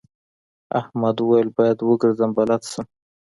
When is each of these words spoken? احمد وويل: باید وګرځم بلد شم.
احمد 0.79 1.15
وويل: 1.21 1.47
باید 1.57 1.77
وګرځم 1.89 2.29
بلد 2.37 2.61
شم. 2.71 2.85